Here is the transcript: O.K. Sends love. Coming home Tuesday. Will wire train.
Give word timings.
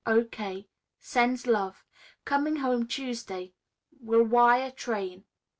O.K. 0.07 0.67
Sends 0.99 1.45
love. 1.45 1.85
Coming 2.25 2.55
home 2.55 2.87
Tuesday. 2.87 3.53
Will 4.01 4.23
wire 4.23 4.71
train. 4.71 5.25